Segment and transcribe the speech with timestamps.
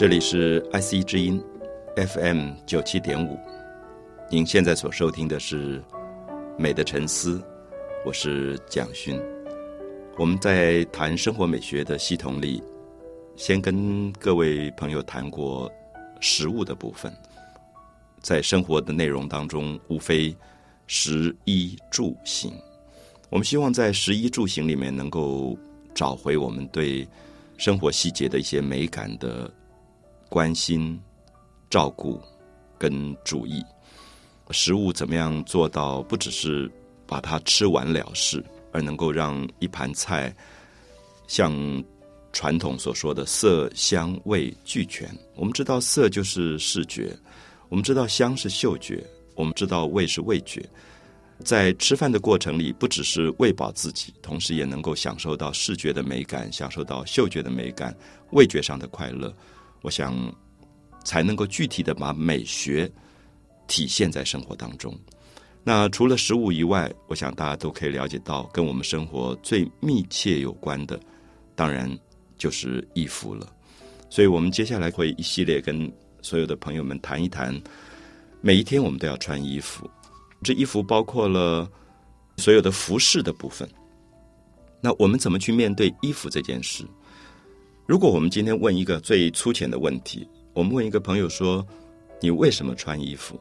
[0.00, 1.38] 这里是 IC 之音
[1.94, 3.38] FM 九七点五，
[4.30, 5.78] 您现在所收听的是
[6.56, 7.36] 《美的沉思》，
[8.06, 9.20] 我是蒋勋。
[10.16, 12.62] 我们在谈生活美学的系统里，
[13.36, 15.70] 先跟各位朋友谈过
[16.18, 17.12] 食物的部分。
[18.22, 20.34] 在生活的内容当中，无非
[20.86, 22.50] 食衣住行。
[23.28, 25.54] 我们希望在食衣住行里面，能够
[25.94, 27.06] 找回我们对
[27.58, 29.52] 生活细节的一些美感的。
[30.30, 30.98] 关心、
[31.68, 32.18] 照顾
[32.78, 33.62] 跟注意，
[34.52, 36.70] 食物怎么样做到不只是
[37.06, 40.34] 把它吃完了事，而能够让一盘菜
[41.26, 41.52] 像
[42.32, 45.10] 传统所说的色香味俱全。
[45.34, 47.12] 我们知道色就是视觉，
[47.68, 50.64] 我们知道香是嗅觉，我们知道味是味觉。
[51.44, 57.96] 在吃饭的过程里，不只是喂饱自己，同时也能够享受到视觉的美感，享受到嗅觉的美感，
[58.30, 59.34] 味觉上的快乐。
[59.82, 60.14] 我想，
[61.04, 62.90] 才能够具体的把美学
[63.66, 64.94] 体现在生活当中。
[65.62, 70.98] 那除了食物以外，我想大家都可以了解到，跟我们生活最密切有关的，
[71.54, 71.90] 当然
[72.38, 73.46] 就是衣服了。
[74.08, 75.90] 所以我们接下来会一系列跟
[76.22, 77.54] 所有的朋友们谈一谈，
[78.40, 79.88] 每一天我们都要穿衣服，
[80.42, 81.70] 这衣服包括了
[82.38, 83.68] 所有的服饰的部分。
[84.80, 86.86] 那我们怎么去面对衣服这件事？
[87.90, 91.66] 如果我们今天问一个最粗浅的问题，我们问一个朋友说
[92.22, 93.36] ：“你为什么穿衣服？”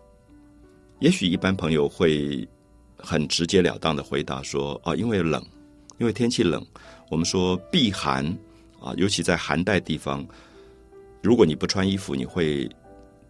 [0.98, 2.50] 也许一般朋友会
[2.98, 5.40] 很直截了当的回答说：“哦，因为冷，
[6.00, 6.66] 因为天气冷。”
[7.12, 8.26] 我们说避寒
[8.82, 10.28] 啊，尤其在寒带地方，
[11.22, 12.68] 如果你不穿衣服，你会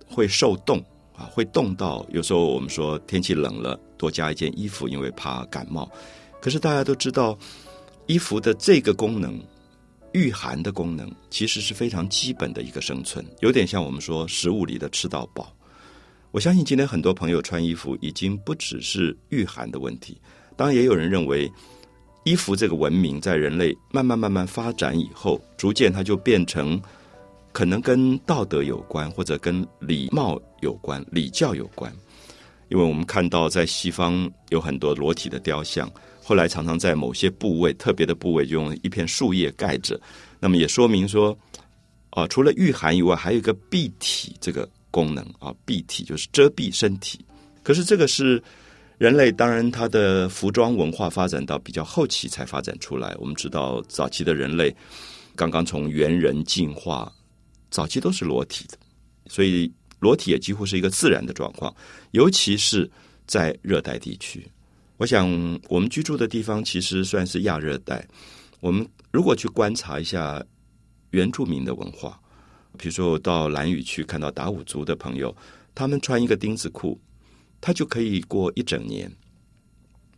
[0.08, 0.82] 会受冻
[1.14, 2.06] 啊，会冻到。
[2.14, 5.92] 有时候我们说天气冷了，多加一件衣服，因为怕感冒。
[6.40, 7.38] 可是大家都知道，
[8.06, 9.38] 衣服的这个功能。
[10.20, 15.56] 御寒的功能其实是非常基本的一个生存，有点像我们说食物里的吃到饱。
[16.32, 20.20] 我相信今天很多朋友穿衣服已经不只是御寒的问题，
[20.58, 21.50] 当然也有人认为，
[22.26, 26.80] 衣服这个文明在人类慢慢慢慢发展以后，逐渐它就变成
[27.54, 31.90] 可能跟道德有关，或者跟礼貌有关、礼教有关。
[32.68, 35.90] 因为我们看到在西方有很多裸体的雕像。
[36.30, 40.00] 后来常常在某些部位特别的部位，就用一片树叶盖着，
[40.40, 41.36] 那么也说明说，
[42.12, 47.26] 啊，除了御寒以外，还有一个蔽体这个功能啊，蔽体就是遮蔽身体。
[47.64, 48.40] 可是这个是
[49.00, 53.16] 人类，当然它的服装文化发展到比较后期才发展出来。
[53.18, 54.72] 我们知道早期的人类
[55.36, 57.12] 刚刚从猿人进化，
[57.72, 58.78] 早期都是裸体的，
[59.26, 61.76] 所以裸体也几乎是一个自然的状况，
[62.12, 62.88] 尤其是
[63.26, 64.48] 在热带地区。
[65.00, 65.26] 我想，
[65.70, 68.06] 我们居住的地方其实算是亚热带。
[68.60, 70.44] 我们如果去观察一下
[71.12, 72.20] 原住民的文化，
[72.78, 75.34] 比如说我到兰屿去看到达悟族的朋友，
[75.74, 77.00] 他们穿一个丁字裤，
[77.62, 79.10] 他就可以过一整年。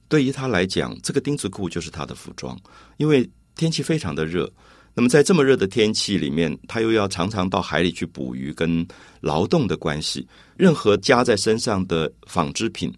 [0.07, 2.59] 对于他来讲，这个丁字裤就是他的服装，
[2.97, 4.51] 因为天气非常的热。
[4.95, 8.83] 那么在这么热的天气里面，他又要常常到海里去捕鱼，跟
[9.19, 10.27] 劳动的关系，
[10.57, 12.91] 任何加在身上的纺织品。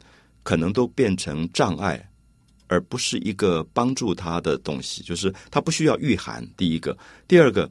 [0.43, 2.07] 可能都变成障碍，
[2.67, 5.01] 而不是一个帮助他的东西。
[5.01, 6.47] 就是他不需要御寒。
[6.55, 6.95] 第一个，
[7.27, 7.69] 第二个，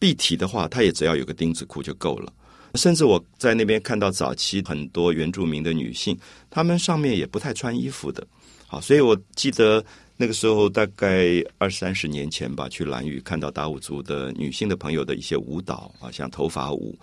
[0.00, 2.32] 蔽体的话，他也只要有个钉子裤就够了。
[2.74, 6.18] 甚至我在那边看到早期很多原住民的女性，
[6.48, 8.26] 她们上面也不太穿衣服的。
[8.66, 9.84] 好，所以我记得
[10.16, 16.98] 那个时候大概二三十年前吧，去兰屿看到达悟族的女性的朋友的一些舞蹈啊，像头发舞。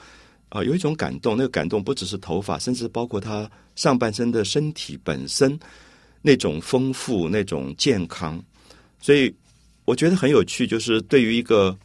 [0.50, 5.58] 啊，有一种感动，那个感动不只是头发，甚至包括他上半身的身体本身
[6.24, 8.44] 那种丰富、那种健康。
[9.00, 9.32] 所以
[9.86, 11.78] 我觉得很有趣，就是对于一个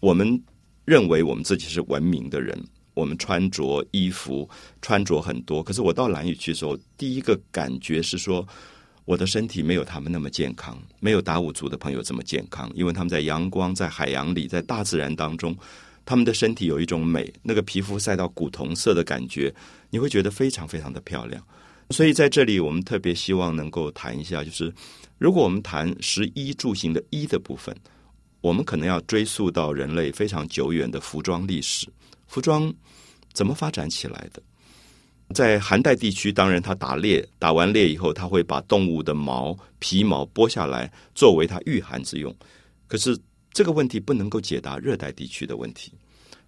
[0.00, 0.40] 我们
[0.84, 2.56] 认为我们自己是文明的人，
[2.92, 4.46] 我们穿着衣服
[4.82, 8.46] 穿着很多，可是我到蓝屿去的时候，第一个感觉是说，
[9.06, 15.56] 我的身体没有他们那么健康，没有达悟族的朋友这么健康，因为他们在阳光、在海洋里、在大自然当中。
[16.06, 19.52] 他们的身体有一种美，那个皮肤晒到古铜色的感觉，
[19.90, 21.44] 你会觉得非常非常的漂亮。
[21.90, 24.72] 所以在这里，我们特别希望能够谈一下，就是
[25.18, 27.76] 如果我们谈食衣住行的衣的部分，
[28.40, 31.88] 我们可能要追溯到人类非常久远的服装历史。
[32.28, 32.72] 服装
[33.32, 34.40] 怎么发展起来的？
[35.34, 42.32] 在寒带地区，当然他打猎，打完猎以后，他会把动物的毛皮毛剥下来，作为他御寒之用。
[42.86, 43.18] 可是。
[43.56, 45.90] 这个问题不能够解答热带地区的问题，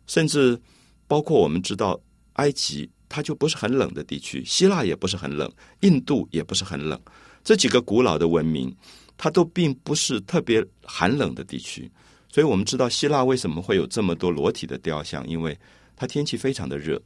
[0.06, 0.60] 甚至
[1.06, 1.99] 包括我们知道，
[2.34, 5.50] 埃及它就不是很冷的地区，希腊也不是很冷，
[5.81, 7.00] 印度也不是很冷，
[7.43, 8.70] 这几个古老的文明，
[9.16, 11.90] 它都并不是特别寒冷的地区。
[12.31, 15.58] 所以我们知道希腊为什么会有这么多裸体的雕像，因为
[15.96, 17.00] 它天气非常的热，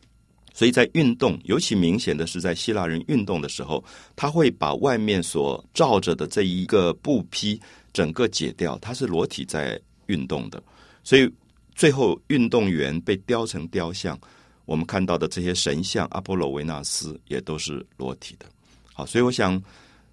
[0.53, 3.85] 所以在运动，尤其明显的是在希腊人运动的时候，
[4.17, 7.61] 他会把外面所罩着的这一个布匹
[7.93, 10.63] 整个解掉，它是裸体在运动的，
[11.03, 11.31] 所以
[11.75, 14.19] 最后运动员被雕成雕像，
[14.65, 18.47] 我们看到的这些神像，阿波罗、维纳斯也都是裸体的。
[18.93, 19.61] 好，所以我想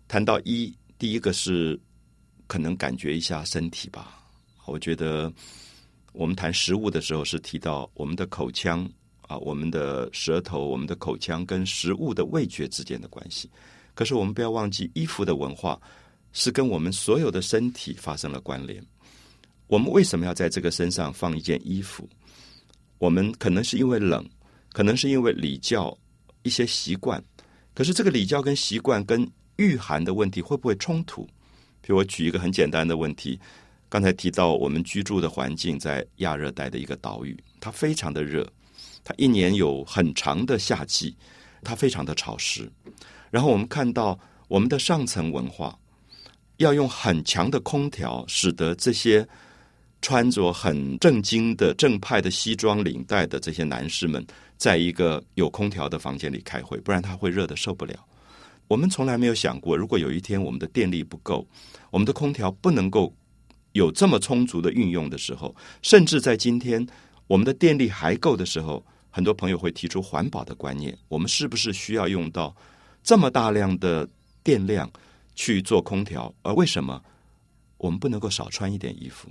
[0.07, 1.79] 谈到一，第一个是
[2.47, 4.23] 可能感觉一下身体吧。
[4.65, 5.31] 我觉得
[6.13, 8.89] 我们谈食物的时候是提到我们的口腔
[9.27, 13.49] 啊，我们的舌头、我们的口腔跟食物的味觉之间的关系。
[13.93, 15.79] 可是我们不要忘记，衣服的文化
[16.31, 18.81] 是跟我们所有的身体发生了关联。
[19.69, 22.09] 我们为什么要在这个身上放一件衣服？
[22.97, 24.27] 我们可能是因为冷，
[24.73, 25.95] 可能是因为礼教
[26.41, 27.23] 一些习惯。
[27.75, 31.21] 可是这个礼教跟习惯跟御寒的问题会不会冲突？
[31.81, 33.39] 比如我举一个很简单的问题。
[33.87, 38.47] 刚才提到我们居住的环境在亚热带的一个岛屿，它非常的热，
[39.03, 41.15] 它一年有很长的夏季，
[41.63, 42.71] 它非常的潮湿。
[43.29, 45.77] 然后我们看到我们的上层文化
[46.57, 49.27] 要用很强的空调，使得这些
[50.01, 54.25] 穿着很正经的正派的西装领带的这些男士们，
[54.57, 57.95] 在一个有空调的房间里开会，不然他会热的受不了。
[58.67, 61.47] 我们从来没有想过，如果有一天我们的电力不够，
[61.91, 63.13] 我们的空调不能够。
[63.73, 66.85] 有这么充足的运用的时候，甚至在今天
[67.27, 72.53] 我们的电力还够的时候，很多朋友会提出环保的观念：我们是不是需要用到
[73.03, 74.09] 这么大量的
[74.43, 74.91] 电量
[75.35, 76.33] 去做空调？
[76.41, 76.99] 而为什么
[77.77, 79.29] 我们不能够少穿一点衣服？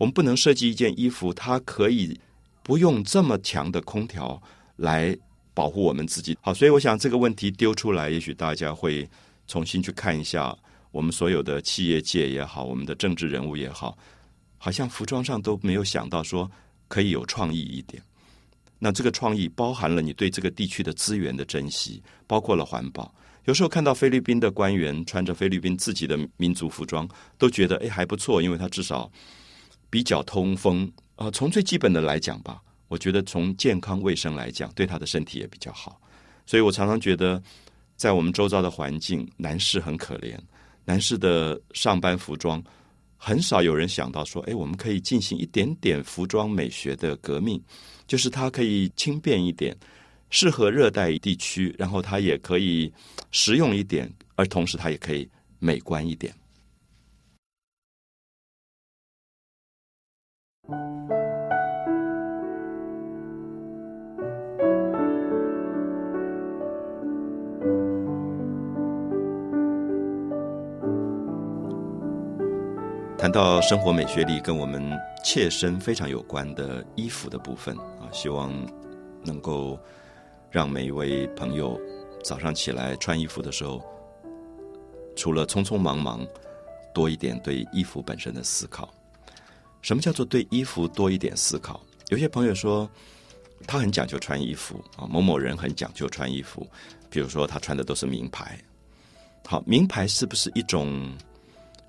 [0.00, 2.18] 我们不能设计一件衣服，它可以
[2.62, 4.42] 不用这么强的空调
[4.76, 5.14] 来
[5.52, 6.34] 保护我们自己？
[6.40, 9.06] 好，所以我想这个问题丢出来，也许大家会
[9.46, 10.56] 重新去看一下。
[10.90, 13.96] 我们所有的企业界也好，我们的政治人物也好，
[14.56, 16.50] 好像服装上都没有想到说
[16.88, 18.02] 可以有创意一点。
[18.78, 23.14] 那这个创意包含了你对这个地区的资源的珍惜，包括了环保。
[23.44, 27.06] 有时候看到菲律宾的官员穿着菲律宾自己的民族服装，
[27.36, 29.10] 都觉得哎还不错，因为他至少
[29.90, 31.30] 比较通风啊。
[31.32, 36.00] 从最基本的来讲吧，我觉得从健康卫生来讲，对他的身体也比较好。
[36.46, 37.42] 所以我常常觉得，
[37.96, 40.36] 在我们周遭的环境，男士很可怜。
[40.84, 42.60] 男士的上班服装，
[43.16, 47.62] 很少有人想到说：“哎，我们可以进行一点点服装美学的革命，
[48.06, 49.76] 就是它可以轻便一点，
[50.30, 52.92] 适合热带地区，然后它也可以
[53.30, 55.28] 实用一点，而同时它也可以
[55.58, 56.34] 美观一点。”
[73.20, 78.50] 谈到生活美学里跟我们切身非常有关的衣服的部分啊，希望
[79.22, 79.78] 能够
[80.50, 81.78] 让每一位朋友
[82.24, 83.78] 早上起来穿衣服的时候，
[85.14, 86.26] 除了匆匆忙忙，
[86.94, 88.88] 多一点对衣服本身的思考。
[89.82, 91.78] 什么叫做对衣服多一点思考？
[92.08, 92.88] 有些朋友说
[93.66, 96.66] 他很讲究穿衣服啊，某某人很讲究穿衣服，
[97.10, 98.58] 比如说他穿的都是名牌。
[99.44, 101.12] 好，名牌是不是一种？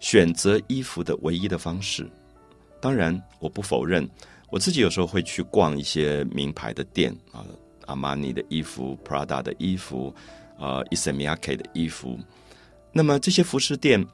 [0.01, 2.05] 选择衣服的唯一的方式，
[2.81, 4.05] 当然我不否认，
[4.50, 7.46] 我自己有时候会去逛一些名牌的店啊，
[7.86, 10.13] 阿玛尼的衣服、Prada 的衣服、
[10.58, 12.20] 呃伊森米亚 K 的衣服。
[12.91, 14.05] 那么这些服饰店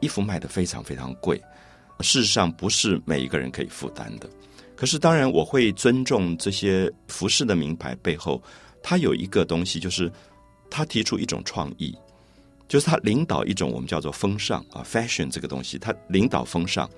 [0.00, 1.42] 衣服卖的非常非常贵，
[2.00, 4.28] 事实上不是每一个人可以负担的。
[4.76, 8.42] 可是当然我会尊重这些服饰的名牌背后，
[8.82, 10.12] 它有一个东西，就是
[10.70, 11.96] 他提出一种创意。
[12.66, 16.88] 就是它领导一种我们叫做风尚啊，fashion 这个东西，它领导风尚，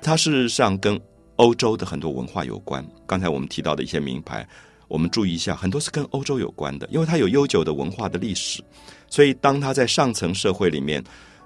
[0.00, 0.98] 它事实上跟
[1.36, 2.84] 欧洲的很多文化有关。
[3.06, 4.46] 刚才我们提到的一些名牌，
[4.88, 8.62] 我们注意一下，很多是跟欧洲有关的，因为它有悠久的文化的历史。
[9.08, 11.02] 所以，当它在上层社会里面，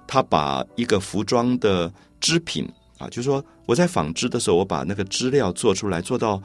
[0.07, 6.41] 它把一个服装的织品啊，就是说我在纺织的时候，我把那个织料做出来，做到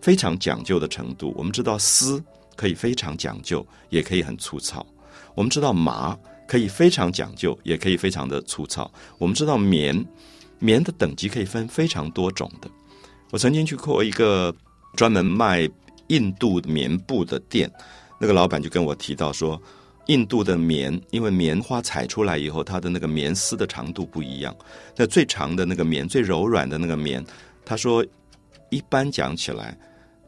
[0.00, 1.32] 非常讲究的程度。
[1.36, 2.22] 我们知道丝
[2.56, 4.84] 可以非常讲究，也可以很粗糙。
[5.34, 6.18] 我们知道麻。
[6.46, 8.90] 可以非常讲究，也可以非常的粗糙。
[9.18, 10.04] 我们知道棉，
[10.58, 12.68] 棉的等级可以分非常多种的。
[13.30, 14.54] 我曾经去过一个
[14.94, 15.68] 专门卖
[16.08, 17.70] 印度棉布的店，
[18.20, 19.60] 那个老板就跟我提到说，
[20.06, 24.54] 印度的棉，因为棉花采出来以后，它的那个棉丝的长度不一样。
[24.96, 27.24] 那最长的那个棉，最柔软的那个棉，
[27.64, 28.04] 他说，
[28.70, 29.76] 一般讲起来，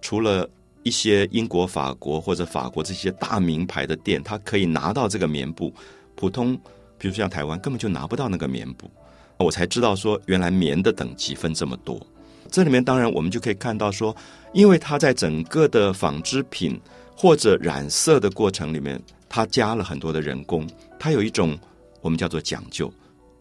[0.01, 0.49] 除了
[0.83, 5.73] 一些英国、法国或者法国这些大名牌的店，它可以拿到这个棉布。
[6.17, 6.59] 普通，
[6.99, 8.91] 比如像台湾，根本就拿不到那个棉布，
[9.37, 12.05] 我才知道说，原来棉的等级分这么多。
[12.51, 14.15] 这里面当然我们就可以看到说，
[14.53, 16.81] 因为它在整个的纺织品
[17.15, 20.67] 或者染色的过程里面，它加了很多的人工，
[20.99, 21.59] 它有一种
[22.01, 22.93] 我们叫做讲究。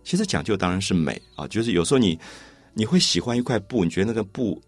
[0.04, 2.20] 其实讲究当然是美啊，就是有时候你
[2.74, 4.62] 你会喜欢一块布，你觉得那个布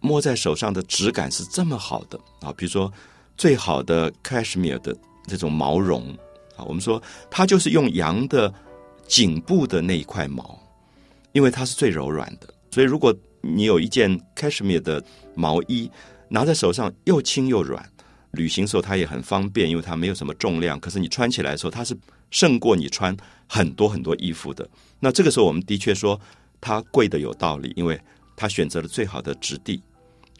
[0.00, 2.92] 摸在手上的质感是这么好的啊，比如说
[3.36, 4.94] 最好的 cashmere 的
[5.26, 6.14] 这种毛绒
[6.56, 8.52] 啊，我们说它就是用羊的
[9.06, 10.58] 颈部的那一块毛，
[11.32, 15.02] 因为它是最柔软的，所以如果你有一件 cashmere 的
[15.34, 15.90] 毛衣，
[16.28, 17.84] 拿在手上又轻又软，
[18.30, 20.80] 旅行时候它也很方便，因为它没有什么重量。
[20.80, 21.96] 可是你穿起来的时候，它是
[22.30, 23.14] 胜过你穿
[23.46, 24.68] 很多很多衣服的。
[24.98, 26.18] 那这个时候，我们的确说
[26.60, 28.00] 它贵的有道理，因为
[28.34, 29.82] 它选择了最好的质地。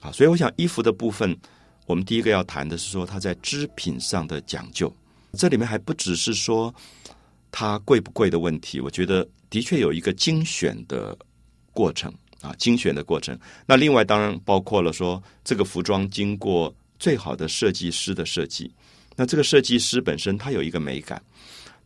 [0.00, 1.37] 啊，所以我想衣服的部分，
[1.87, 4.90] 我们第一个要谈的是说它在织品上的讲究。
[5.34, 6.74] 这里面还不只是说
[7.50, 11.16] 它贵不贵的问题，我觉得的确有一个精选的
[11.72, 12.12] 过程。
[12.40, 13.38] 啊，精选的过程。
[13.64, 18.70] 那另外当然包括了说，这个服装经过最好的设计师的设计。
[19.16, 21.22] 那这个设计师本身他有一个美感，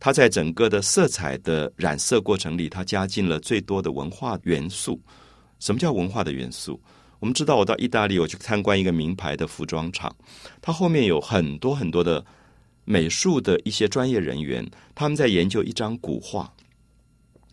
[0.01, 4.99] 他在整个的色彩的染色过程里，他加进了最多的文化元素。
[5.61, 6.77] 什么叫文化的元素？
[7.19, 10.13] 我们知道，我到意大利，我去参观一个名牌的服装厂，
[10.61, 12.25] 它后面有很多很多的
[12.89, 16.51] 美术的一些专业人员，他们在研究一张古画。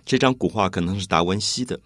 [0.07, 1.79] 这张古画可能是达文西的。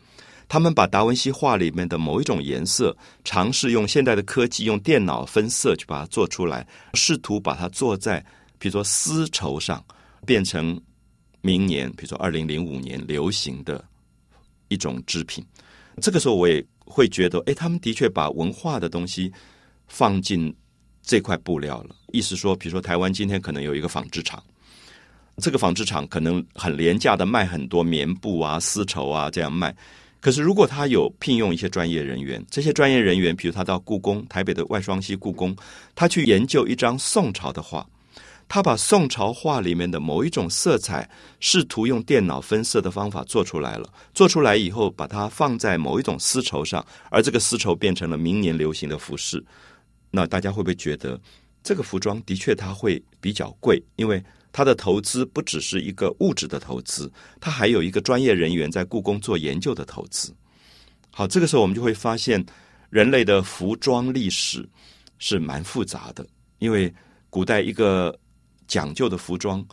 [0.47, 6.65] 他们把达文西画里面的某一种颜色，尝试用现代的科技，用电脑分色去把它做出来，
[6.95, 8.25] 试图把它做在，
[8.57, 9.85] 比如说丝绸上，
[10.25, 10.81] 变成
[11.41, 13.85] 明年，比如说二零零五年流行的
[14.69, 15.45] 一种织品。
[16.01, 19.33] 这个时候，我也会觉得，哎，他们的确把文化的东西
[19.89, 20.55] 放进
[21.03, 21.95] 这块布料了。
[22.13, 24.43] 意思说，比如说台湾今天可能有一个纺织厂，
[25.39, 29.75] 这个纺织厂可能很廉价的卖很多棉布啊、丝绸啊这样卖。
[30.21, 35.57] 可是，如果他有聘用一些专业人员，这些专业人员，比如他到故宫、台北的外双溪故宫，
[35.95, 37.87] 他去研究一张宋朝的画，
[38.47, 41.09] 他把宋朝画里面的某一种色彩，
[41.41, 43.89] 试图用电脑分色的方法做出来了。
[44.13, 49.43] 做出来以后，把它放在某一种丝绸上，而这个丝绸变成了明年流行的服饰。
[50.11, 51.21] 那大家会不会觉得
[51.63, 53.83] 这个服装的确它会比较贵？
[53.97, 60.35] 因为它的投资不只是一个物质的投资，它还有一个专业人员在故宫做研究的投资。
[61.11, 62.45] 好，这个时候我们就会发现，
[62.89, 64.69] 人类的服装历史
[65.19, 66.27] 是蛮复杂的。
[66.59, 66.93] 因为
[67.29, 68.19] 古代一个
[68.67, 69.65] 讲究的服装，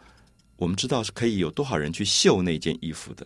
[0.56, 3.26] 我们知道是可以有多少人去绣那件衣服的。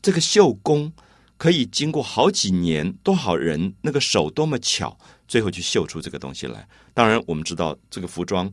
[0.00, 0.92] 这个绣工
[1.36, 4.98] 可以经过好几年，多少人那个手多么巧，
[5.32, 6.68] 最后去绣出这个东西来。
[6.92, 8.52] 当然，我们知道这个服装。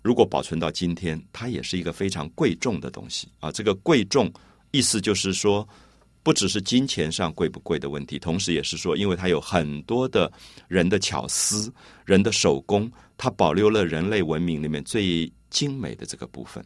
[0.00, 3.52] 如果保存到今天，它也是一个非常贵重的东西啊！
[3.52, 4.32] 这个贵重
[4.70, 5.68] 意思就是说，
[6.22, 10.32] 不只是金钱上贵不贵的问题，同时也是说，因为它有很多的
[10.68, 11.70] 人的巧思、
[12.06, 16.64] 人的手工，它保留了人类文明里面最精美的这个部分。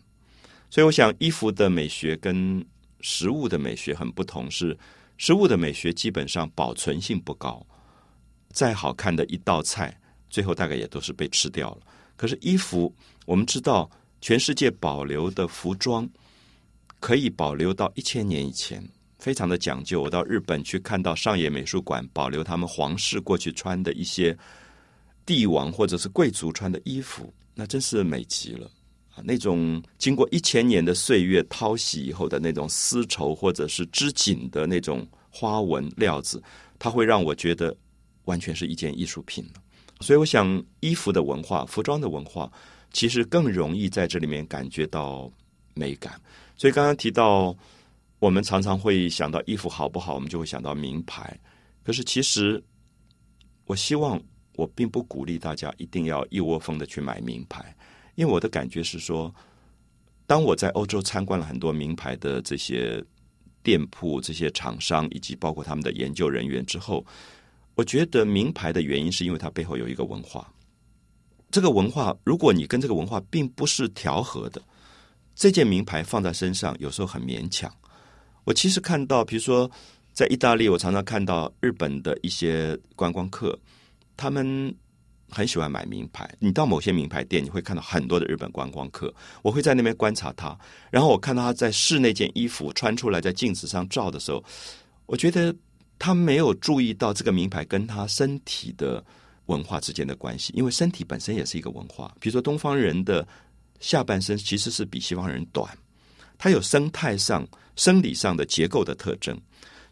[0.71, 2.65] 所以，我想衣服的美学跟
[3.01, 4.79] 食物的美学很不同，是
[5.19, 7.67] 食物的美学基本上保存性不高，
[8.55, 9.95] 再好看的一道菜，
[10.31, 11.81] 最后大概也都是被吃掉了。
[12.17, 12.95] 可是衣服，
[13.27, 16.09] 我们知道全世界保留的服装
[17.01, 20.01] 可以保留到一千年以前，非常的讲究。
[20.01, 24.35] 我到日本去看到上野美术馆保留他们皇室过去穿的一些
[25.27, 28.71] 帝王或者是贵族穿的衣服，那真是美极了
[29.15, 29.23] 啊！
[29.25, 36.41] 那种经过一千年的岁月淘洗以后的那种丝绸或者是织锦的那种花纹料子，
[36.79, 37.77] 它会让我觉得
[38.25, 39.63] 完全是一件艺术品了。
[40.01, 42.51] 所以，我想衣服的文化、服装的文化，
[42.93, 45.31] 其实更容易在这里面感觉到
[45.73, 46.21] 美感。
[46.57, 47.57] 所以，刚刚提到，
[48.19, 51.39] 我们常常会想到衣服好不好，我们就会想到名牌。
[51.85, 52.63] 可是，其实
[53.67, 54.21] 我希望，
[54.57, 57.75] 我并不鼓励大家一定要一窝蜂的去买名牌，
[58.17, 59.33] 因为我的感觉是说，
[60.27, 63.03] 当我在欧洲参观了很多名牌的这些
[63.63, 67.07] 店铺、这些厂商，以及包括他们的研究人员之后。
[67.75, 70.49] 我觉得名牌的原因是因为它背后有一个文化。
[71.51, 74.61] 这个文化，如果你跟这个文化并不是调和的，
[75.37, 77.73] 这件名牌放在身上有时候很勉强。
[78.45, 79.71] 我其实看到，比如说
[80.13, 83.57] 在意大利，我常常看到日本的一些观光客，
[84.17, 84.75] 他们
[85.29, 86.29] 很喜欢买名牌。
[86.41, 89.15] 你到某些名牌店，你会看到很多的日本观光客。
[89.43, 90.59] 我会在那边观察他，
[90.91, 94.43] 然后我看到他在试那件衣服穿出来，在镜子上照的时候，
[95.07, 95.55] 我觉得。
[96.05, 99.03] 他没有注意到这个名牌跟他身体的
[99.47, 102.15] 文化之间的关系，因为身体本身也是一个文化。
[102.21, 103.27] 比如说，东方人的
[103.81, 105.67] 下半身其实是比西方人短，
[106.37, 109.35] 它有生态上、生理上的结构的特征。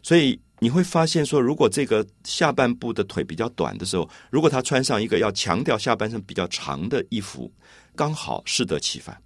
[0.03, 7.51] 所以，你会发现说，如果这个下半部的腿比较短的时候，如果他穿上一个要强调下半身比较长的衣服，
[7.95, 9.19] 刚好适得其反。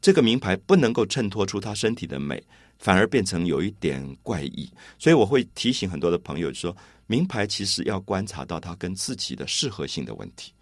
[0.00, 2.40] 这个名牌不能够衬托出他身体的美，
[2.80, 4.68] 反而变成有一点怪异。
[4.98, 6.74] 所以我会提醒很多的朋友说，
[7.06, 10.52] 名牌其实要观察到它跟自己的适合性的问题。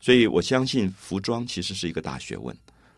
[0.00, 2.54] 所以我相信服装其实是一个大学问。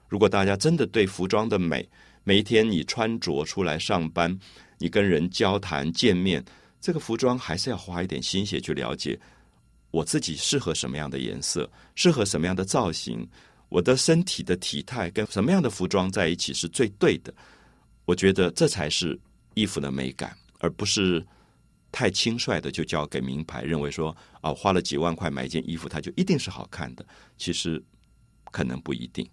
[0.09, 1.89] 如果大家真的对服装的美，
[2.25, 4.37] 每一天你穿着出来上班，
[4.79, 6.45] 你跟人交谈见面，
[6.81, 9.19] 这个服装还是要花一点心血去了解，
[9.91, 13.27] 我自己适合什么样的颜色，适合什么样的造型，
[13.69, 17.33] 我的身体的体态跟什么样的服装在一起是最对的。
[18.11, 19.17] 我觉得这才是
[19.55, 21.25] 衣服的美感，而不是
[21.93, 27.07] 太轻率的就交给名牌，认为说啊花了几万块买一件衣服，它就一定是好看的。
[27.37, 27.81] 其实
[28.51, 29.31] 可能不一定。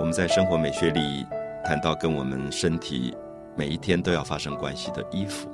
[0.00, 1.26] 我们在生活美学里
[1.68, 3.14] 谈到跟我们身体
[3.54, 5.50] 每一天都要发生关系的衣服，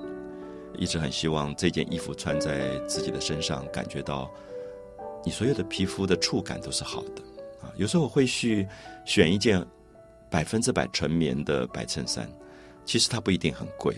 [0.79, 4.33] 一直很希望这件衣服穿在自己的身上，感觉到
[5.25, 7.23] 你所有的皮肤的触感都是好的
[7.61, 7.67] 啊。
[7.75, 8.65] 有时候我会去
[9.05, 9.61] 选一件。
[10.31, 12.29] 百分之百纯棉的白衬衫，
[12.85, 13.97] 其实它不一定很贵，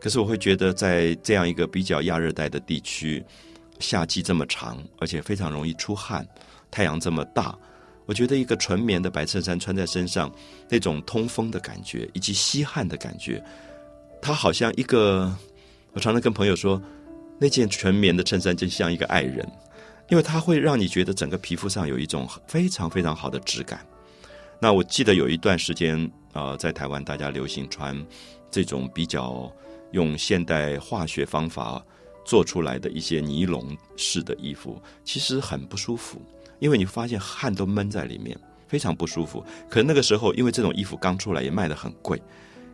[0.00, 3.24] 可是我会觉得在这样一个比较亚热带的地区，
[3.80, 6.24] 夏季这么长，而且非常容易出汗，
[6.70, 7.58] 太阳这么大，
[8.06, 10.30] 我觉得一个纯棉的白衬衫穿在身上，
[10.68, 13.42] 那种通风的感觉以及吸汗的感觉，
[14.20, 15.34] 它好像一个，
[15.92, 16.80] 我常常跟朋友说，
[17.38, 19.46] 那件纯棉的衬衫就像一个爱人，
[20.08, 23.84] 因为它会让你觉得整个皮肤上有一种非常非常好的质感。
[24.60, 27.96] 那我记得有一段时间，呃，在台湾大家流行穿
[28.50, 29.52] 这种比较
[29.92, 31.84] 用现代化学方法
[32.24, 36.22] 做出来的一些尼龙式的衣服，其实很不舒服，
[36.64, 38.34] 因为你发现汗都闷在里面，
[38.66, 39.44] 非常不舒服。
[39.68, 42.18] 可是那个时候，因为这种衣服刚出来也卖得很贵，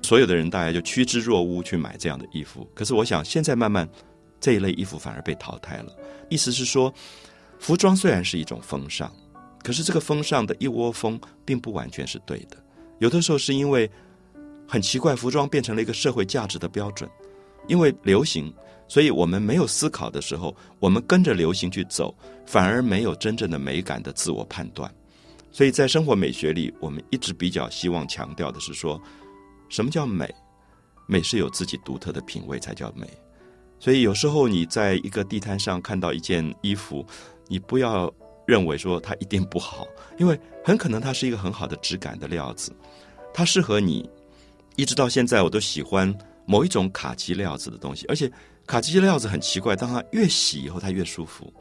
[0.01, 2.65] 所有的人大家就趋之若鹜去买这样的衣服。
[2.73, 3.89] 可是我想，现在慢慢
[4.39, 5.93] 这一类衣服反而被淘汰了。
[6.29, 6.95] 意思是说，
[7.59, 9.13] 服装虽然是一种风尚。
[9.61, 12.57] 可是这个风尚的一窝蜂，并不完全是对的。
[13.01, 13.91] 有的时候是因为
[14.69, 17.11] 很奇怪，服装变成了一个社会价值的标准，
[17.67, 18.55] 因为流行，
[18.87, 22.17] 所以我们没有思考的时候，我们跟着流行去走，
[22.51, 24.93] 反而没有真正的美感的自我判断。
[25.53, 29.01] 所以在生活美学里，我们一直比较希望强调的是说，
[29.69, 30.29] 什么叫美？
[31.07, 33.07] 美是有自己独特的品味才叫美。
[33.79, 37.07] 所以有时候你在一个地摊上看到一件衣服，
[37.47, 38.13] 你不要。
[38.47, 39.87] 认为说它一定不好，
[40.19, 42.73] 因为很可能它是一个很好的质感的料子，
[43.33, 44.11] 它适合你。
[44.75, 46.13] 一直到现在，我都喜欢
[46.47, 48.29] 某一种卡其料子的东西，而且
[48.67, 51.53] 卡其料子很奇怪，当它越洗以后，它越舒服。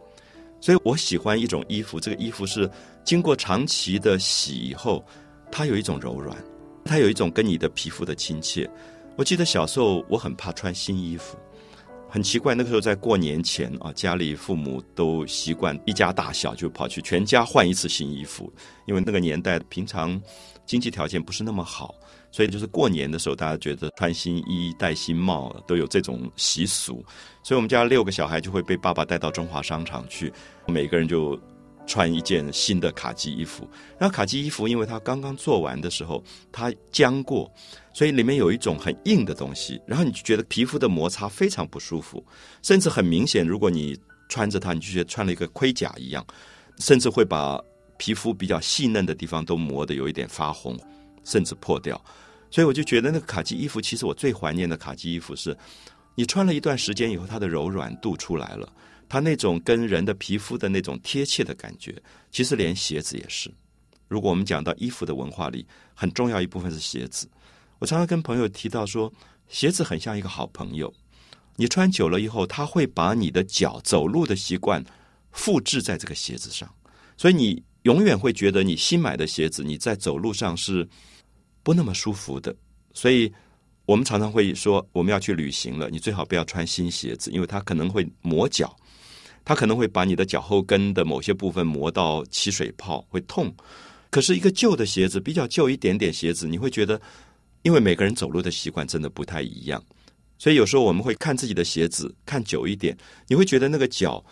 [0.62, 2.70] 所以我喜欢一种衣服，这个衣服是
[3.04, 5.06] 经过长期的洗以后，
[5.52, 6.36] 它有一种柔软，
[6.84, 8.70] 它有一种跟你的皮肤的亲切。
[9.16, 11.38] 我记得小时候我很怕穿新衣服。
[12.12, 18.52] 很奇怪，那个时候在过年前啊，家里父母都习惯一家大小就跑去全家换一次新衣服，
[18.88, 20.20] 因为那个年代平常
[20.66, 21.94] 经济条件不是那么好，
[22.32, 27.04] 所以就是过年的时候，大家觉得穿新衣、戴新帽都有这种习俗，
[27.44, 30.32] 所以我们家六个小孩就会被爸爸带到中华商场去，
[30.68, 31.40] 每个人就。
[31.88, 37.52] 穿一件新的卡其衣服，然后卡其衣服，因为它刚刚做完的时候，它浆过，
[37.96, 42.24] 所以里面有一种很硬的东西，然后你就觉得皮肤的摩擦非常不舒服，
[42.62, 46.24] 甚至很明显，如果你穿着它，你就觉得穿了一个盔甲一样，
[46.78, 47.60] 甚至会把
[47.98, 50.78] 皮肤比较细嫩的地方都磨得有一点发红，
[51.24, 52.00] 甚至破掉。
[52.52, 55.56] 所以我就觉得那个卡其衣服，其实我最怀念的卡其衣服是，
[56.16, 58.72] 你穿了一段时间以后，它的柔软度出来了。
[59.08, 61.96] 它那种跟人的皮肤的那种贴切的感觉，
[62.32, 63.52] 其实连鞋子也是。
[64.08, 67.28] 如果我们讲到衣服的文化里，很重要一部分是鞋子。
[67.80, 69.12] 我常常跟朋友提到说，
[69.48, 70.94] 鞋子很像一个好朋友，
[71.56, 74.84] 你穿久了以后，他会把你的脚走路的习惯
[75.32, 76.72] 复制在这个鞋子上，
[77.18, 80.88] 所以你永远会觉得你新买的鞋子你在走路上是
[81.64, 82.56] 不那么舒服的。
[82.94, 83.32] 所以
[83.86, 88.76] 我们常常会说，我们要去旅行了，你最好不要穿新鞋子，因为它可能会磨脚。
[89.46, 93.52] 它可能会把你的脚后跟的某些部分磨到起水泡，会痛。
[94.12, 97.02] 可是，一个旧的鞋子，比较旧一点点鞋子，你会觉得，
[97.64, 99.84] 因为每个人走路的习惯真的不太一样，
[100.38, 102.96] 所以有时候我们会看自己的鞋子，看久一点，
[103.28, 104.24] 你会觉得那个脚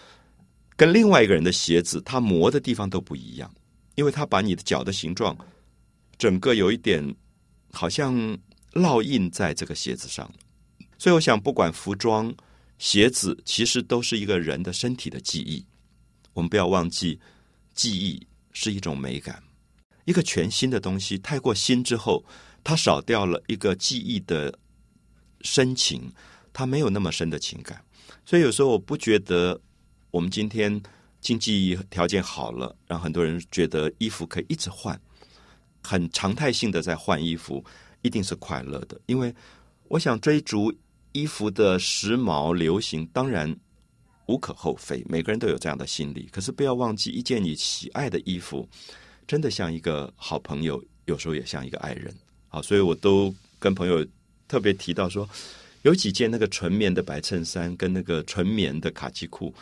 [0.78, 3.54] 跟另外一个人的鞋子，它磨的地方都不一样，
[3.96, 5.36] 因为它把你的脚的形状
[6.18, 7.16] 整个有一点
[7.72, 8.16] 好像
[8.74, 10.32] 烙印在这个鞋子上。
[11.00, 12.34] 所以我想，不管服装、
[12.78, 15.66] 鞋子，其实都是一个人的身体的记忆。
[16.34, 17.20] 我们不要忘记，
[17.74, 19.42] 记忆是一种美感。
[20.06, 22.24] 一个全新的东西，太过新之后，
[22.64, 24.58] 它少掉了一个记忆的
[25.42, 26.12] 深情，
[26.54, 27.84] 它没有那么深的情感。
[28.26, 29.60] 所以有时候我不觉得，
[30.12, 30.82] 我们今天
[31.20, 35.00] 经济条件好了，让很多人觉得衣服可以一直换，
[35.84, 37.64] 很常态性的在换衣服，
[38.02, 39.00] 一定是快乐的。
[39.06, 39.34] 因为
[39.88, 40.74] 我想追逐
[41.12, 43.56] 衣服的时髦流行，当然
[44.28, 46.28] 无可厚非，每个人都有这样的心理。
[46.32, 48.68] 可是不要忘记，一件你喜爱的衣服。
[49.26, 52.16] 真的像一个好朋友，有时候也像一个爱人。
[52.48, 54.06] 好，所以我都跟朋友
[54.48, 55.28] 特别提到说，
[55.82, 59.54] 有几件那个纯棉的白衬衫跟那个纯棉的卡其裤，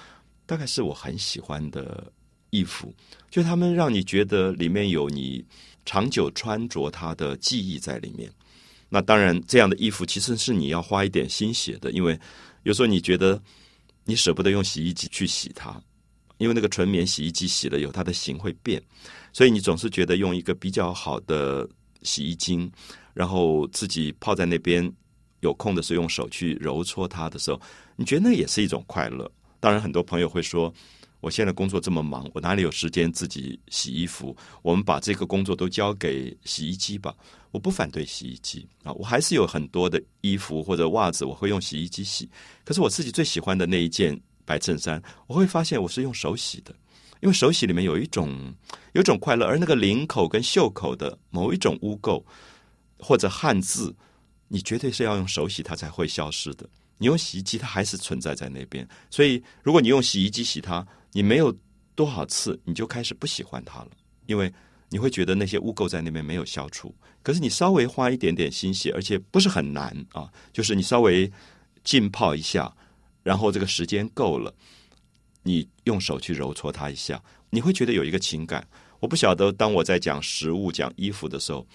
[0.46, 2.12] 大概是我很喜欢的
[2.50, 2.94] 衣服。
[3.30, 5.44] 就他们让你觉得里面有你
[5.86, 8.32] 长久穿着它的记忆在里面。
[8.90, 12.18] 那当然，这样的衣服其实是你要花一点心血的，因为
[12.64, 13.42] 有时候你觉得
[14.04, 15.82] 你舍不得用洗衣机去洗它。
[16.38, 18.84] 因为那个纯棉洗衣机洗了以后，它的型会变，
[19.32, 21.66] 所以你总是觉得用一个比较好的
[22.02, 22.70] 洗衣精，
[23.14, 24.92] 然后自己泡在那边，
[25.40, 27.62] 有空的时候用手去揉搓它的时候，
[27.96, 29.32] 你觉得那也是一种快乐。
[29.66, 30.72] 当然，很多朋友会说，
[31.22, 34.38] 我现在工作这么忙，我哪里有时间自己洗衣服？
[34.62, 37.16] 我们把这个工作都交给洗衣机吧。
[37.50, 42.30] 我不反对洗衣机啊，我还是有很多的衣服或者袜子，我会用洗衣机洗。
[42.64, 44.22] 可是我自己最喜欢的那一件。
[44.48, 46.72] 白衬衫，我会发现我是用手洗的，
[47.20, 48.54] 因为手洗里面有一种
[48.94, 52.24] 有一种快乐，而那个领口跟袖口的某一种污垢
[53.00, 53.92] 或者汗渍，
[54.48, 56.70] 你绝对是要用手洗它才会消失的。
[56.98, 58.88] 你用洗衣机，它还是存在在那边。
[59.10, 61.56] 所以，如果你用洗衣机洗它，你没有
[61.94, 63.92] 多少次，你就开始不喜欢它了，
[64.26, 64.52] 因为
[64.90, 66.94] 你会觉得那些污垢在那边没有消除。
[67.22, 71.32] 可是你稍微花一点点心血，而且不是很难啊，就是你稍微
[71.84, 72.74] 浸泡一下。
[73.24, 74.54] 然后这个时间够了，
[75.42, 78.66] 你用手去揉搓它一下，你会觉得有一个情感。
[79.00, 81.66] 我不晓得，当我在讲食物、讲衣服的时候，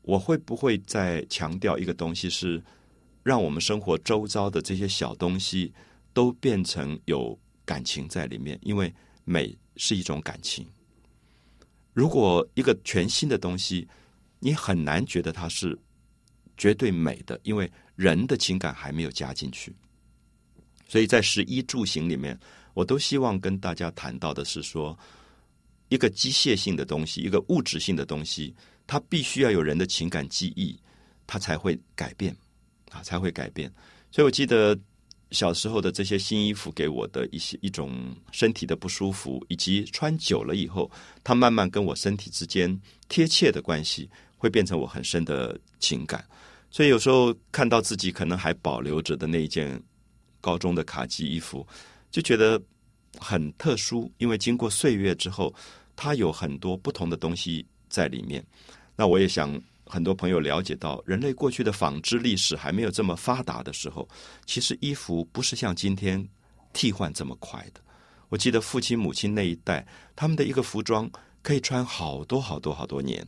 [0.00, 2.62] 我会不会再强调一个东西，是
[3.28, 5.70] 让我们生活周遭的这些小东西
[6.14, 8.58] 都变成有感情在里面？
[8.62, 8.90] 因为
[9.26, 10.66] 美是一种感情。
[11.92, 13.86] 如果一个全新的东西，
[14.38, 15.78] 你很难觉得它是
[16.56, 19.76] 绝对美的，因为人的情感还没有加进去。
[20.88, 22.34] 所以在十一住行里面，
[22.72, 24.98] 我都希望跟大家谈到的是说，
[25.90, 28.54] 一个机械性的东西，一个物质性的东西，
[28.86, 30.80] 它必须要有人的情感记忆，
[31.26, 32.34] 它才会改变
[32.90, 33.72] 啊，才会改变。
[34.10, 34.78] 所以我记得
[35.30, 40.90] 小时候的这些新衣服给我的一些一种身体的不舒服，以及穿久了以后，
[41.22, 46.24] 它慢慢跟我身体之间贴切的关系，会变成我很深的情感。
[46.70, 49.82] 所以有时候看到自己可能还保留着的那一件。
[50.40, 51.66] 高中的卡其衣服
[52.12, 52.62] 就觉得
[53.18, 55.52] 很特殊，因为经过岁月之后，
[55.96, 58.42] 它有很多不同的东西在里面。
[58.94, 64.08] 那我也想很多朋友了解到，人类过去的纺织历史还没有这么发达的时候，
[64.46, 66.28] 其实衣服不是像今天
[66.72, 67.80] 替换这么快的。
[68.28, 71.10] 我记得父亲母亲那一代，他们的一个服装
[71.42, 73.26] 可以穿好多好多好多年。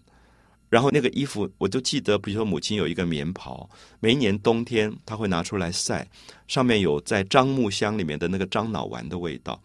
[0.68, 3.68] 然后那个衣服，我就记得，比如说母亲有一个棉袍，
[3.98, 6.08] 每一年冬天她会拿出来晒，
[6.46, 9.60] 上面有在樟木箱里面的那个樟脑丸的味道。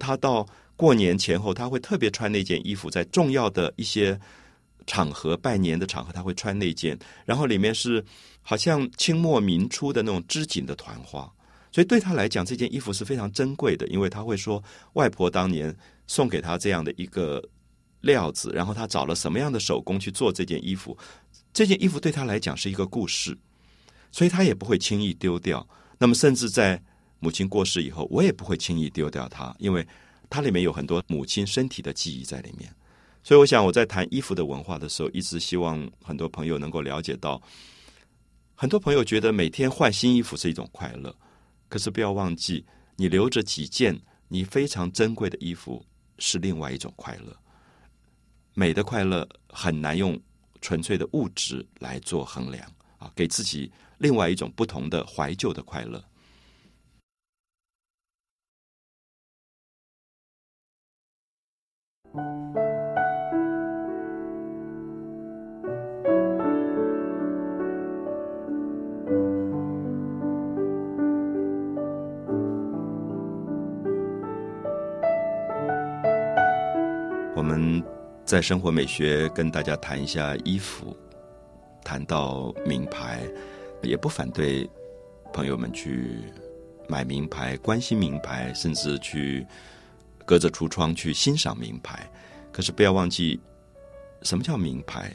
[0.00, 4.18] 她到过年前后，她会特别穿那件衣服，在重要的一些
[4.88, 6.98] 场合拜年的场合，他会穿那件。
[7.24, 8.04] 然后里面是
[8.42, 11.32] 好像清末明初的那种织锦的团花，
[11.70, 14.60] 所以对他来讲，这件衣服是非常珍贵的，因为他会说
[14.94, 15.72] 外婆当年
[16.08, 17.40] 送给他这样的一个。
[18.02, 20.96] 料子，然后他找了什么样的手工去做这件衣服？
[21.52, 23.36] 这件衣服对他来讲是一个故事，
[24.12, 25.68] 所以他也不会轻易丢掉。
[25.98, 26.80] 那么，甚至在
[27.18, 29.84] 母亲过世以后，我也不会轻易丢掉它，因为
[30.30, 32.72] 它里面有很多母亲身体的记忆在里面。
[33.28, 37.38] 所以，我想我在谈衣服的文化的时候，一直希望很多朋友能够了解到，
[38.54, 41.14] 很多朋友觉得每天换新衣服是一种快乐，
[41.68, 42.64] 可是不要忘记，
[42.96, 45.84] 你留着几件你非常珍贵的衣服
[46.18, 47.36] 是另外一种快乐。
[48.54, 50.18] 美的快乐很难用
[50.62, 53.12] 纯粹的物质来做衡量啊！
[53.14, 56.02] 给自己另外一种不同的怀旧的快乐。
[78.28, 80.94] 在生活美学跟大家谈一下衣服，
[81.82, 83.26] 谈到名牌，
[83.82, 84.68] 也不反对
[85.32, 86.24] 朋友们去
[86.86, 89.46] 买名牌、关心名牌，甚至去
[90.26, 92.06] 隔着橱窗去欣赏名牌。
[92.52, 93.40] 可是不要忘记，
[94.20, 95.10] 什么叫名牌？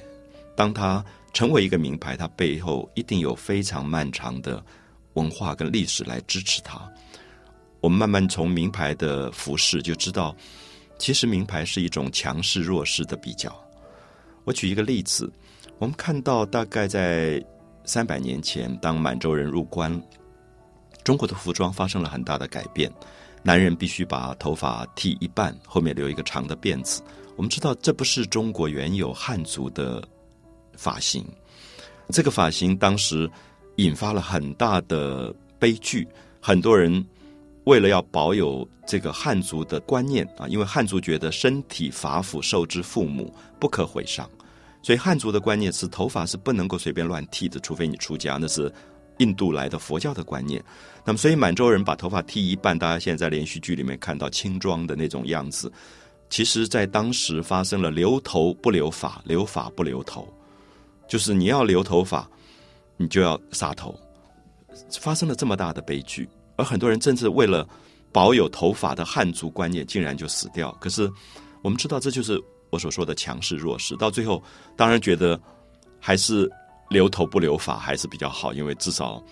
[0.56, 4.60] 当它成为一个名牌，它背后一定有非常漫长的
[5.14, 6.82] 文化跟历史来支持它。
[7.80, 10.36] 我们慢慢从名牌的服饰就知道，
[11.04, 13.54] 其实名牌是一种强势弱势的比较。
[14.46, 15.30] 我举一个例子，
[15.78, 17.46] 我们看到大概在
[17.84, 20.02] 三百年前，当满洲人入关，
[21.04, 22.90] 中国的服装发生了很大的改变。
[23.42, 27.04] 男人必须把头发剃一半，后面留一个长的辫子。
[27.36, 30.02] 我们知道，这不是中国原有汉族的
[30.78, 31.22] 发型。
[32.12, 33.30] 这个发型当时
[33.76, 36.08] 引发了很大的悲剧，
[36.40, 37.06] 很多人。
[37.66, 44.30] 为了要保有这个汉族的观念啊，因为汉族觉得身体发肤受之父母，不可毁伤，
[44.82, 48.70] 所以汉族的观念是头发是不能够随便乱剃的，除非你出家，那是
[49.20, 50.62] 印度来的佛教的观念。
[51.06, 55.72] 那么，所以满洲人把头发剃一半，大家现在在连续剧里面看到轻装的那种样子，
[56.30, 60.28] 其实在当时发生了留头不留发，留发不留头，
[61.08, 62.30] 就是你要留头发，
[62.98, 63.98] 你就要杀头，
[65.00, 66.28] 发生了这么大的悲剧。
[66.56, 67.68] 而很多人甚至为了
[68.12, 70.72] 保有头发的汉族观念，竟然就死掉。
[70.80, 71.12] 可是
[71.62, 73.96] 我们知道，这就是我所说的强势弱势。
[73.98, 74.42] 到最后，
[74.76, 75.40] 当然觉得
[76.00, 76.50] 还是
[76.90, 79.24] 留头不留发还是比较好，因为至少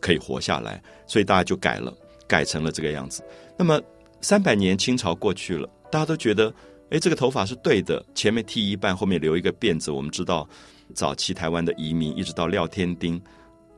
[0.00, 0.82] 可以活下来。
[1.06, 1.94] 所以大家就改了，
[2.26, 3.22] 改成了这个样子。
[3.56, 3.80] 那么
[4.20, 6.52] 三百年清朝过去了，大家都觉得，
[6.90, 9.92] 哎，这个头发是对的，前面剃一半，后面留一个辫子。
[9.92, 10.48] 我们知道，
[10.92, 13.20] 早期台湾的移民，一直到廖天丁。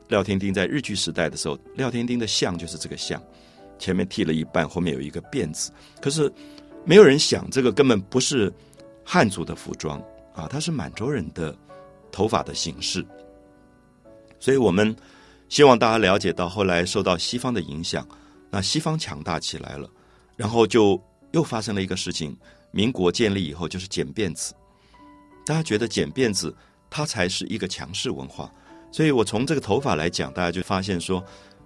[0.07, 3.21] 廖天丁在日据时代的时候，廖天丁的像就是这个像，
[3.77, 5.71] 前面剃了一半，后面有一个辫子。
[6.01, 6.31] 可是
[6.85, 8.51] 没有人想，这个根本不是
[9.03, 10.01] 汉族的服装
[10.33, 11.55] 啊，它是满洲人的
[12.11, 13.05] 头发的形式。
[14.39, 14.95] 所以我们
[15.49, 18.07] 希望大家了解到，后来受到西方的影响，
[18.49, 19.89] 那西方强大起来了，
[20.35, 22.37] 然后就又发生了一个事情：
[22.71, 24.53] 民国建立以后，就是剪辫子。
[25.45, 26.55] 大家觉得剪辫子，
[26.89, 28.51] 它才是一个强势文化。
[28.91, 31.23] 所以我从这个头发来讲，大家就发现说，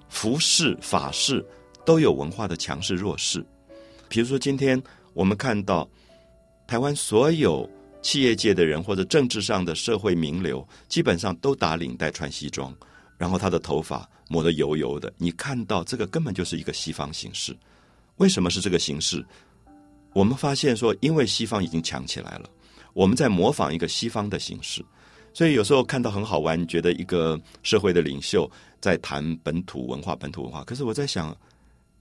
[0.09, 1.45] 服饰、法式
[1.85, 3.45] 都有文化的强势弱势。
[4.09, 4.81] 比如说，今天
[5.13, 5.89] 我们看到
[6.67, 7.69] 台湾所有
[8.01, 12.75] 企业界的人或者政治上的社会名流，基本上都打领带、穿西装，
[13.17, 15.13] 然后他的头发抹得油油的。
[15.17, 17.55] 你看到这个根本就是一个西方形式。
[18.17, 19.25] 为什么是这个形式？
[20.13, 22.49] 我们发现说，因为西方已经强起来了，
[22.93, 24.83] 我们在模仿一个西方的形式。
[25.33, 30.63] 所以有时候看到很好玩，觉得一个社会的领袖在谈本土文化、本土文化。
[30.63, 31.35] 可是我在想，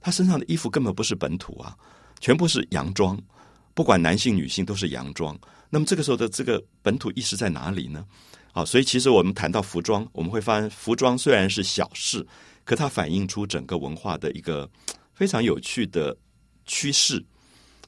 [0.01, 1.77] 他身上的衣服根本不是本土啊，
[2.19, 3.17] 全部是洋装，
[3.73, 5.39] 不管男性女性都是洋装。
[5.69, 8.05] 那么这个时候的这个本土意识在哪里呢？
[8.53, 12.27] 好，所以其实我们谈到服装，我们会发现，服装虽然是小事，
[12.65, 14.69] 可它反映出整个文化的一个
[15.15, 16.17] 非常有趣的
[16.67, 17.25] 趋势，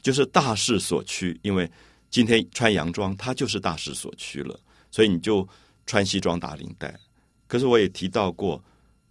[0.01, 1.37] 就是大势所趋。
[1.43, 1.69] 因为
[2.11, 4.57] 今天穿洋装，它就是大势所趋了。
[4.93, 5.49] 所以你就
[5.87, 6.97] 穿西装打领带，
[7.49, 8.63] 可是我也提到过，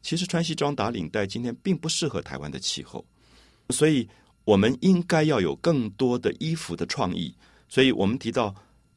[0.02, 3.04] 其实穿西装打领带今天并不适合台湾的气候，
[3.72, 4.08] 所以
[4.46, 7.36] 我们应该要有更多的衣服的创意。
[7.68, 8.56] 所以我们提到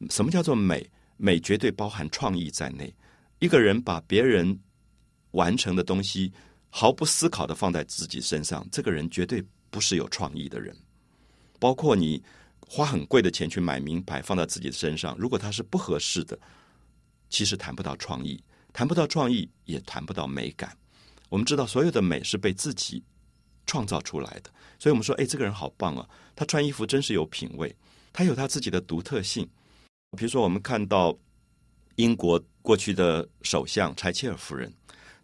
[0.09, 0.89] 什么叫做美？
[1.17, 2.93] 美绝对包含创意在内。
[3.39, 4.57] 一个人把别人
[5.31, 6.31] 完成的东西
[6.69, 10.75] 毫不思考的放在自己身上，这个人绝对不是有创意的人。
[11.57, 12.21] 包括你
[12.59, 16.37] 花很贵的钱去买名牌放在自己身上，如果它是不合适的。
[17.29, 20.77] 其实谈不到创意，谈不到创意，也谈不到美感。
[21.29, 23.03] 我们知道，所有的美是被自己
[23.65, 24.49] 创造出来的。
[24.77, 26.07] 所以我们说，哎，这个人好棒啊！
[26.35, 27.75] 他穿衣服真是有品味，
[28.13, 29.49] 他有他自己的独特性。
[30.17, 31.17] 比如说，我们看到
[31.95, 34.71] 英国过去的首相柴切尔夫人，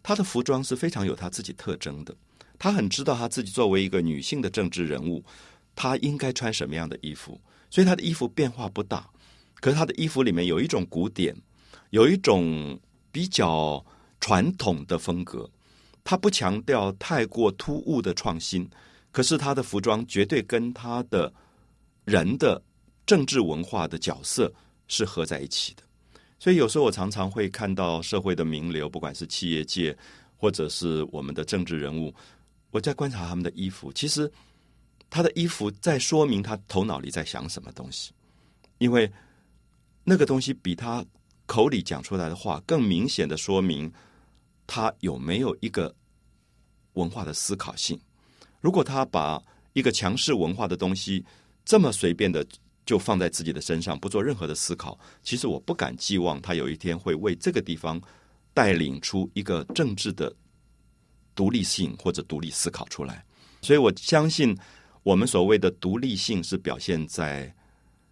[0.02, 2.14] 她的服装是非常有她自己特征的。
[2.58, 5.24] 她很知道她自己作为一个女性的政治人物，
[5.74, 7.40] 她应该穿什么样的衣服。
[7.70, 9.08] 所以她的衣服变化不大，
[9.60, 11.34] 可是她的衣服里面有一种古典。
[11.92, 12.78] 有一种
[13.10, 13.84] 比较
[14.18, 15.48] 传统的风格，
[16.02, 18.66] 他不强调太过突兀的创新，
[19.10, 21.30] 可是他的服装绝对跟他的
[22.06, 22.60] 人的
[23.04, 24.50] 政治文化的角色
[24.88, 25.82] 是合在一起的。
[26.38, 29.94] 所以有时候我常常会看到社会的名流，不管是企业界
[30.38, 32.14] 或者是我们的政治人物，
[32.70, 34.32] 我在观察他们的衣服，其实
[35.10, 38.12] 他的衣服在说明他头脑里在想什么东西，
[38.78, 39.12] 因为
[40.04, 41.04] 那个东西比他。
[41.52, 43.92] 口里讲出来的话，更明显的说明
[44.66, 45.94] 他有没有一个
[46.94, 48.00] 文化的思考性。
[48.62, 49.38] 如果他把
[49.74, 51.22] 一个强势文化的东西
[51.62, 52.42] 这么随便的
[52.86, 58.00] 就放在自己的身上，不做任何的思考，其实我不敢寄望他有一天会为这个地方
[58.54, 60.34] 带领出一个政治的
[61.34, 63.22] 独立性或者独立思考出来。
[63.60, 64.56] 所以我相信，
[65.02, 67.54] 我们所谓的独立性是表现在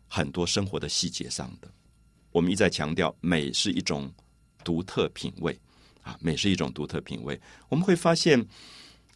[0.06, 1.72] 很多生活的细节上的。
[2.32, 4.12] 我们一再强调，美是一种
[4.62, 5.58] 独特品味
[6.02, 7.38] 啊，美是一种独特品味。
[7.68, 8.44] 我们会发现，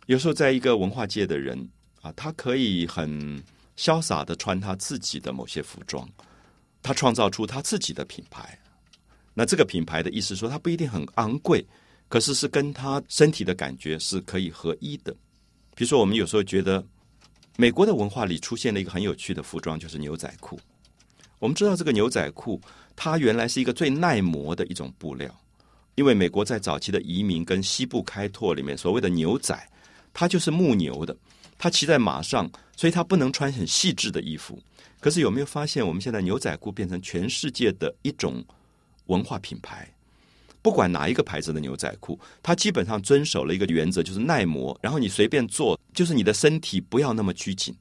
[0.07, 1.69] 有时候在一个文化界的人
[2.03, 3.43] 啊，他可以很
[3.77, 6.09] 潇洒的穿他自己的某些服装，
[6.83, 8.59] 他创造出他自己的品牌。
[9.33, 11.65] 那这个品牌的意思说，它不一定很昂贵，
[12.09, 15.13] 可是是跟他身体的感觉是可以合一的。
[15.75, 16.85] 比如说，我们有时候觉得
[17.57, 20.59] 美国的文化里出现了一个很有趣的服装，就是牛仔裤。
[21.41, 22.61] 我们知道这个牛仔裤。
[22.97, 25.35] 它原来是一个最耐磨的一种布料，
[25.95, 29.57] 因为美国在早期的移民跟西部开拓里面，所谓的牛仔，
[30.13, 31.17] 它就是牧牛的，
[31.59, 34.59] 它骑在马上，所以它不能穿很细致的衣服。
[35.01, 38.43] 可是有没有发现，我们现在牛仔裤变成全世界的一种
[39.07, 39.89] 文化品牌？
[40.63, 47.75] 不管哪一个牌子的牛仔裤，它基本上遵守了一个原则，就是耐磨，然后你随便做，就是你的身体不要那么拘谨。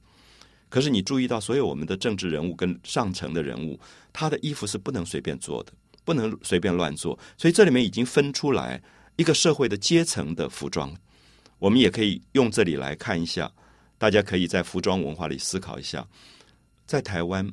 [0.74, 3.78] 可是你注意到，所有我们的政治人物跟上层的人物，
[4.12, 5.72] 他的衣服是不能随便做的，
[6.04, 7.16] 不能随便乱做。
[7.38, 8.82] 所以这里面已经分出来
[9.14, 10.92] 一个社会的阶层的服装。
[11.60, 13.48] 我们也可以用这里来看一下，
[13.98, 16.04] 大家可以在服装文化里思考一下，
[16.84, 17.48] 在台湾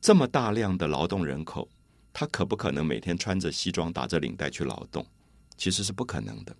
[0.00, 1.68] 这么大量的劳动人口，
[2.12, 5.04] 他可不可能每天穿着西装打着领带去劳动？
[5.56, 6.54] 其实是不可能的。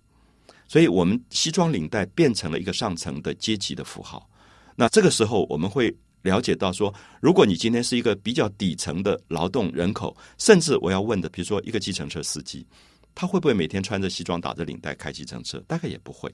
[0.67, 4.29] 所以我们西装领带变成了一个上层的阶级的符号。
[4.75, 12.65] 那这个时候，我们会了解到说，如果你今天是一个比较底层的劳动人口，甚至我要问的，比如说一个计程车司机，
[13.13, 15.57] 他会不会每天穿着西装、打着领带开计程车？
[15.67, 16.33] 大概也不会。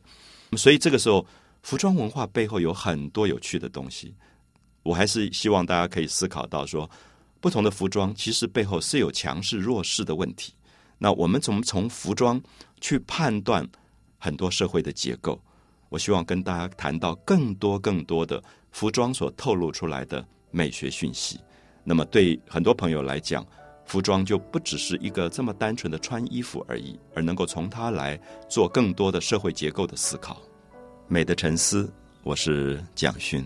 [0.58, 1.25] 所以这个时候，
[1.62, 4.15] 服装文化背后有很多有趣的东西。
[4.84, 6.89] 我还是希望大家可以思考到说，
[7.39, 10.54] 不同的服装其实背后是有强势弱势的问题。
[10.97, 12.41] 那我们怎么从服装
[12.80, 13.67] 去判断
[14.17, 15.39] 很多社会的结构？
[15.91, 21.38] 我希望跟大家谈到更多更多的服装所透露出来的美学讯息。
[21.84, 23.45] 那么，对很多朋友来讲，
[23.86, 30.41] 服装就不只是一个这么单纯的穿衣服而已，而能够从它来做更多的社会结构的思考。
[31.10, 31.91] 美的沉思，
[32.23, 33.45] 我是蒋勋。